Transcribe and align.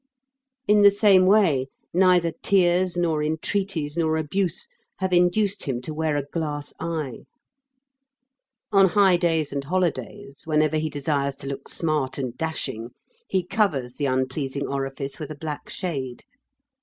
In 0.67 0.81
the 0.81 0.89
same 0.89 1.27
way, 1.27 1.67
neither 1.93 2.31
tears 2.41 2.97
nor 2.97 3.21
entreaties 3.23 3.95
nor 3.95 4.17
abuse 4.17 4.67
have 4.97 5.13
induced 5.13 5.65
him 5.65 5.79
to 5.83 5.93
wear 5.93 6.15
a 6.15 6.23
glass 6.23 6.73
eye. 6.79 7.25
On 8.71 8.87
high 8.89 9.15
days 9.17 9.53
and 9.53 9.63
holidays, 9.63 10.41
whenever 10.47 10.77
he 10.77 10.89
desires 10.89 11.35
to 11.35 11.47
look 11.47 11.69
smart 11.69 12.17
and 12.17 12.35
dashing, 12.35 12.89
he 13.29 13.45
covers 13.45 13.93
the 13.93 14.07
unpleasing 14.07 14.65
orifice 14.65 15.19
with 15.19 15.29
a 15.29 15.35
black 15.37 15.69
shade. 15.69 16.23